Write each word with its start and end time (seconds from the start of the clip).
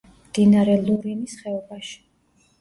მდინარე 0.27 0.77
ლურინის 0.87 1.37
ხეობაში. 1.43 1.95